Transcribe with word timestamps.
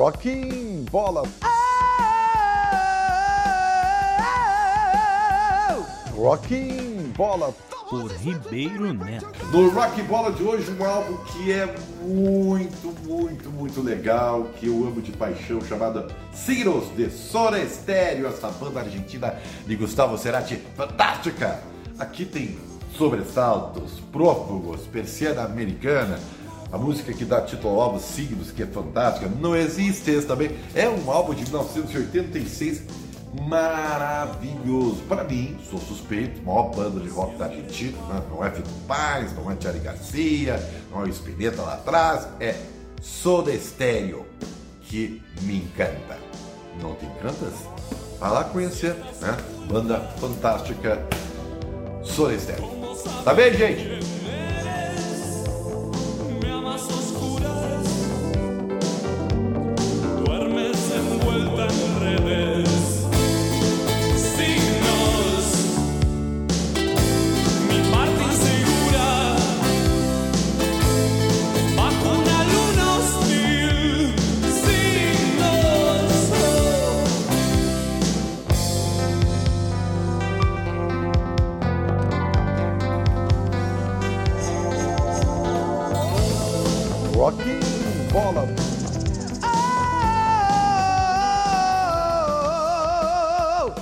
Rocking 0.00 0.86
Bola. 0.90 1.24
Rocking 6.16 7.12
Bola. 7.14 7.54
Por 7.90 8.10
Ribeiro 8.12 8.94
Neto. 8.94 9.28
No 9.52 9.68
Rock 9.68 10.00
Bola 10.04 10.32
de 10.32 10.42
hoje, 10.42 10.70
um 10.70 10.82
álbum 10.86 11.18
que 11.24 11.52
é 11.52 11.66
muito, 12.00 12.94
muito, 13.06 13.50
muito 13.50 13.82
legal, 13.82 14.44
que 14.58 14.68
eu 14.68 14.86
amo 14.86 15.02
de 15.02 15.12
paixão, 15.12 15.60
chamado 15.60 16.10
Ciros 16.32 16.88
de 16.96 17.10
Soda 17.10 17.58
Estéreo, 17.58 18.26
essa 18.26 18.48
banda 18.48 18.80
argentina 18.80 19.34
de 19.66 19.76
Gustavo 19.76 20.16
Cerati, 20.16 20.56
fantástica! 20.74 21.62
Aqui 21.98 22.24
tem 22.24 22.56
sobressaltos, 22.96 24.00
prófugos, 24.10 24.86
persiana 24.86 25.42
americana, 25.42 26.18
a 26.72 26.78
música 26.78 27.12
que 27.12 27.24
dá 27.24 27.40
título 27.40 27.74
ao 27.74 27.80
álbum 27.80 27.98
Signos, 27.98 28.50
que 28.50 28.62
é 28.62 28.66
fantástica, 28.66 29.28
não 29.40 29.56
existe 29.56 30.10
esse 30.10 30.26
também, 30.26 30.50
é 30.74 30.88
um 30.88 31.10
álbum 31.10 31.34
de 31.34 31.42
1986 31.42 32.82
maravilhoso. 33.48 35.02
Para 35.08 35.24
mim, 35.24 35.56
sou 35.68 35.80
suspeito, 35.80 36.42
maior 36.42 36.70
banda 36.70 37.00
de 37.00 37.08
rock 37.08 37.36
da 37.36 37.46
Argentina, 37.46 37.98
né? 38.08 38.22
não 38.30 38.44
é 38.44 38.50
Fito 38.50 38.70
Paz, 38.86 39.32
não 39.34 39.50
é 39.50 39.56
Thierry 39.56 39.80
Garcia, 39.80 40.70
não 40.90 41.02
é 41.02 41.04
o 41.04 41.08
Spinetta 41.08 41.62
lá 41.62 41.74
atrás, 41.74 42.28
é 42.38 42.54
Soda 43.00 43.52
Stereo, 43.56 44.26
que 44.82 45.22
me 45.42 45.56
encanta. 45.56 46.18
Não 46.80 46.94
te 46.94 47.04
encantas? 47.04 47.54
Vai 48.18 48.30
lá 48.30 48.44
conhecer, 48.44 48.94
né? 49.20 49.36
Banda 49.66 50.00
fantástica 50.18 51.00
Soda 52.02 52.38
Stereo. 52.38 52.68
Tá 53.24 53.34
bem, 53.34 53.52
gente? 53.54 54.19
Rocking 87.20 87.60
Bola. 88.10 88.46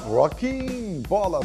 Rocking 0.08 1.03
Bola. 1.03 1.41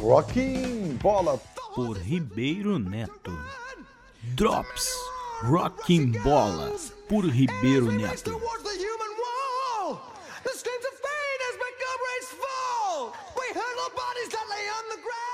Rocking 0.00 0.98
Bola. 1.00 1.38
Por 1.76 1.94
Ribeiro 1.94 2.78
Neto. 2.78 3.38
Drops. 4.34 4.92
Rocking 5.44 6.10
Bola. 6.24 6.72
Por 7.08 7.22
Ribeiro 7.22 7.92
Neto. 7.92 8.40
bodies 13.94 14.28
that 14.28 14.46
lay 14.50 14.66
on 14.78 14.84
the 14.90 15.02
ground. 15.02 15.25